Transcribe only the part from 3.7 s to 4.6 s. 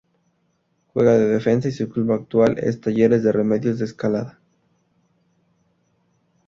de Escalada.